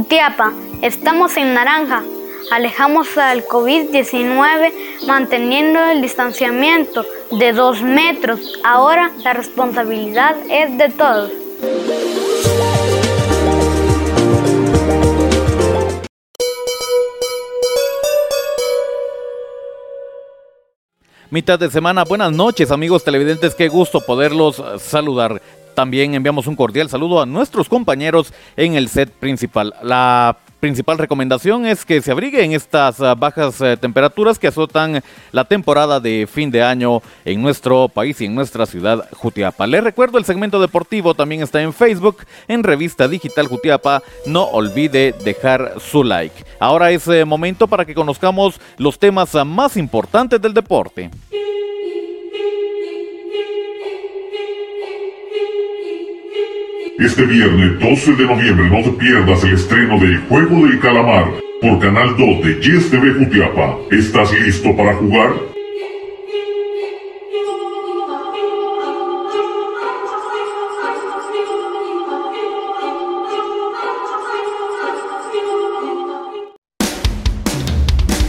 [0.00, 2.02] Jutiapa, estamos en naranja.
[2.50, 4.72] Alejamos al COVID-19
[5.06, 7.04] manteniendo el distanciamiento
[7.38, 8.58] de dos metros.
[8.64, 11.30] Ahora la responsabilidad es de todos.
[21.28, 25.40] Mitad de semana, buenas noches amigos televidentes, qué gusto poderlos saludar.
[25.74, 29.74] También enviamos un cordial saludo a nuestros compañeros en el set principal.
[29.82, 35.02] La principal recomendación es que se abrigue en estas ah, bajas eh, temperaturas que azotan
[35.32, 39.66] la temporada de fin de año en nuestro país y en nuestra ciudad Jutiapa.
[39.66, 44.02] Les recuerdo el segmento deportivo también está en Facebook, en Revista Digital Jutiapa.
[44.26, 46.44] No olvide dejar su like.
[46.60, 51.10] Ahora es eh, momento para que conozcamos los temas ah, más importantes del deporte.
[57.00, 61.78] Este viernes 12 de noviembre no te pierdas el estreno de Juego del Calamar por
[61.78, 63.78] Canal 2 de Yes TV Jutiapa.
[63.90, 65.32] ¿Estás listo para jugar?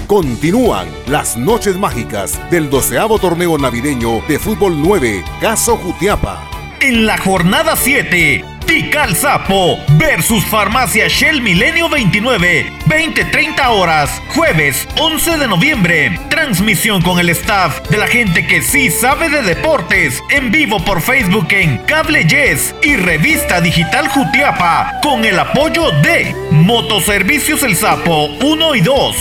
[0.07, 6.47] Continúan las noches mágicas del doceavo torneo navideño de fútbol 9, Caso Jutiapa.
[6.79, 15.39] En la jornada 7, Tical Sapo versus Farmacia Shell Milenio 29, 20-30 horas, jueves 11
[15.39, 16.17] de noviembre.
[16.29, 21.01] Transmisión con el staff de la gente que sí sabe de deportes, en vivo por
[21.01, 28.27] Facebook en Cable Yes y Revista Digital Jutiapa, con el apoyo de Motoservicios El Sapo
[28.27, 29.15] 1 y 2.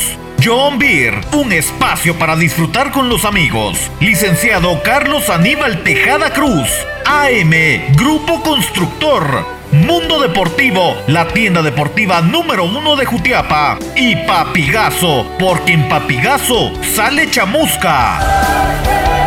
[0.45, 3.91] John Beer, un espacio para disfrutar con los amigos.
[3.99, 6.71] Licenciado Carlos Aníbal Tejada Cruz.
[7.13, 7.51] AM,
[7.97, 9.45] Grupo Constructor.
[9.73, 13.81] Mundo Deportivo, la tienda deportiva número uno de Jutiapa.
[13.97, 19.20] Y Papigazo, porque en Papigazo sale chamusca.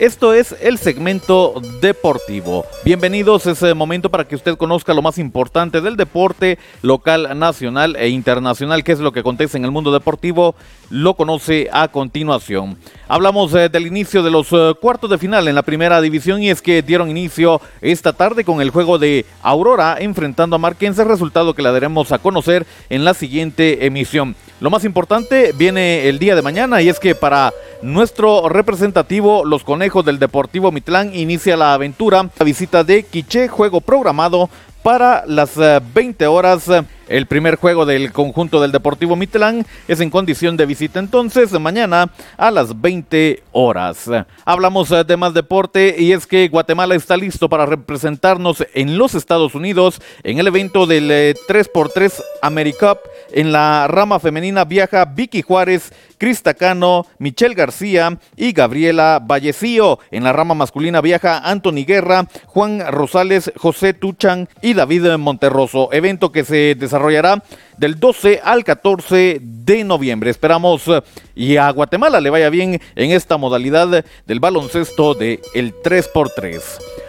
[0.00, 2.64] Esto es el segmento deportivo.
[2.86, 7.96] Bienvenidos a ese momento para que usted conozca lo más importante del deporte local, nacional
[7.96, 10.54] e internacional, que es lo que acontece en el mundo deportivo,
[10.88, 12.78] lo conoce a continuación.
[13.08, 16.48] Hablamos eh, del inicio de los eh, cuartos de final en la primera división y
[16.48, 21.52] es que dieron inicio esta tarde con el juego de Aurora enfrentando a Marquense, resultado
[21.52, 24.34] que la daremos a conocer en la siguiente emisión.
[24.60, 27.50] Lo más importante viene el día de mañana y es que para
[27.80, 33.80] nuestro representativo, los conejos del Deportivo Mitlán, inicia la aventura, la visita de Quiché, juego
[33.80, 34.50] programado
[34.82, 36.68] para las 20 eh, horas.
[37.10, 42.08] El primer juego del conjunto del Deportivo Mitlán es en condición de visita entonces mañana
[42.36, 44.08] a las 20 horas.
[44.44, 49.16] Hablamos eh, de más deporte y es que Guatemala está listo para representarnos en los
[49.16, 52.98] Estados Unidos en el evento del 3x3 eh, AmeriCup.
[53.32, 59.98] En la rama femenina viaja Vicky Juárez, Crista Cano, Michelle García y Gabriela Vallecillo.
[60.12, 65.88] En la rama masculina viaja Anthony Guerra, Juan Rosales, José Tuchan y David Monterroso.
[65.92, 67.42] Evento que se desarrollará
[67.78, 70.30] del 12 al 14 de noviembre.
[70.30, 71.02] Esperamos eh,
[71.34, 76.60] y a Guatemala le vaya bien en esta modalidad del baloncesto de el 3x3.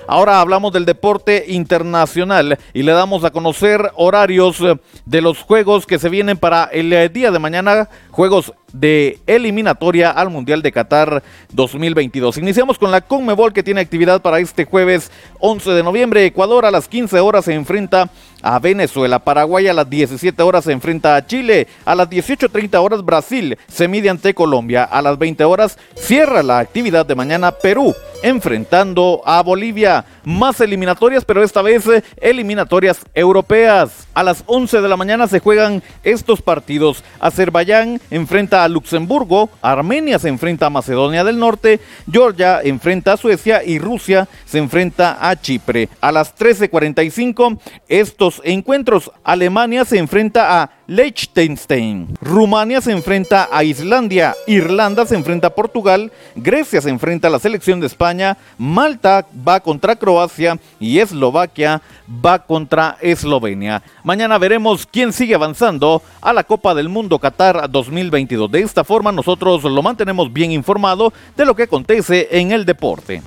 [0.08, 5.86] Ahora hablamos del deporte internacional y le damos a conocer horarios eh, de los juegos
[5.86, 10.72] que se vienen para el eh, día de mañana, juegos de eliminatoria al Mundial de
[10.72, 12.38] Qatar 2022.
[12.38, 16.26] Iniciamos con la Conmebol que tiene actividad para este jueves 11 de noviembre.
[16.26, 18.10] Ecuador a las 15 horas se enfrenta
[18.42, 19.20] a Venezuela.
[19.20, 21.68] Paraguay a las 17 horas se enfrenta a Chile.
[21.86, 24.84] A las 18.30 horas Brasil se mide ante Colombia.
[24.84, 27.94] A las 20 horas cierra la actividad de mañana Perú
[28.24, 30.06] enfrentando a Bolivia.
[30.24, 34.08] Más eliminatorias, pero esta vez eh, eliminatorias europeas.
[34.14, 37.04] A las 11 de la mañana se juegan estos partidos.
[37.20, 41.80] Azerbaiyán enfrenta Luxemburgo, Armenia se enfrenta a Macedonia del Norte,
[42.12, 45.90] Georgia enfrenta a Suecia y Rusia se enfrenta a Chipre.
[46.02, 52.18] A las 13.45 estos encuentros, Alemania se enfrenta a Liechtenstein.
[52.20, 57.40] Rumania se enfrenta a Islandia, Irlanda se enfrenta a Portugal, Grecia se enfrenta a la
[57.40, 61.82] selección de España, Malta va contra Croacia y Eslovaquia
[62.26, 63.82] va contra Eslovenia.
[64.04, 68.51] Mañana veremos quién sigue avanzando a la Copa del Mundo Qatar 2022.
[68.52, 73.22] De esta forma nosotros lo mantenemos bien informado de lo que acontece en el deporte.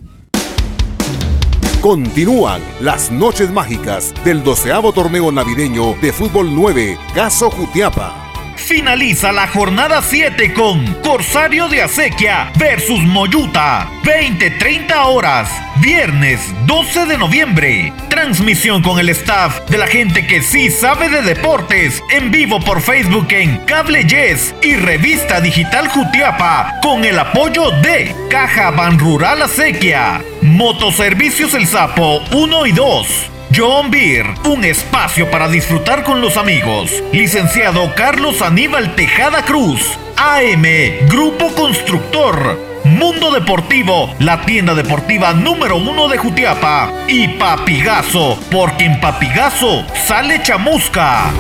[1.81, 8.24] Continúan las noches mágicas del doceavo torneo navideño de fútbol 9, Caso Jutiapa.
[8.67, 13.91] Finaliza la jornada 7 con Corsario de Acequia versus Moyuta.
[14.05, 15.51] 20-30 horas.
[15.77, 17.93] Viernes 12 de noviembre.
[18.09, 22.03] Transmisión con el staff de la gente que sí sabe de deportes.
[22.11, 26.81] En vivo por Facebook en Cable Yes y Revista Digital Jutiapa.
[26.83, 30.23] Con el apoyo de Caja Ban Rural Acequia.
[30.41, 33.34] Motoservicios El Sapo 1 y 2.
[33.57, 36.91] John Beer, un espacio para disfrutar con los amigos.
[37.13, 39.97] Licenciado Carlos Aníbal Tejada Cruz.
[40.17, 40.65] AM,
[41.09, 42.59] Grupo Constructor.
[42.85, 46.93] Mundo Deportivo, la tienda deportiva número uno de Jutiapa.
[47.07, 51.31] Y Papigazo, porque en Papigazo sale chamusca.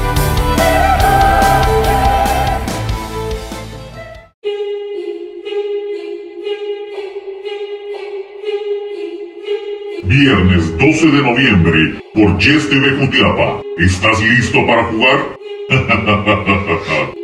[10.06, 13.62] Viernes 12 de noviembre por Yes TV Jutiapa.
[13.78, 15.38] ¿Estás listo para jugar?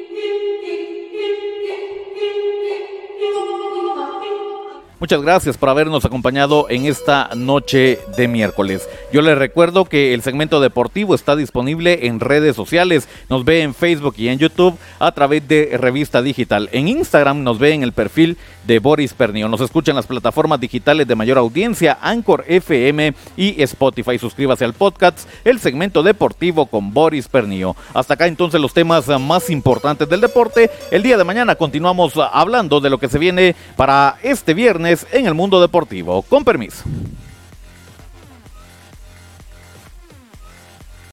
[5.01, 8.87] Muchas gracias por habernos acompañado en esta noche de miércoles.
[9.11, 13.09] Yo les recuerdo que el segmento deportivo está disponible en redes sociales.
[13.31, 16.69] Nos ve en Facebook y en YouTube a través de Revista Digital.
[16.73, 18.37] En Instagram nos ve en el perfil
[18.67, 19.49] de Boris Pernio.
[19.49, 24.19] Nos escucha en las plataformas digitales de mayor audiencia, Anchor FM y Spotify.
[24.19, 27.75] Suscríbase al podcast, el segmento deportivo con Boris Pernio.
[27.95, 30.71] Hasta acá entonces los temas más importantes del deporte.
[30.91, 35.27] El día de mañana continuamos hablando de lo que se viene para este viernes en
[35.27, 36.23] el mundo deportivo.
[36.23, 36.85] Con permiso.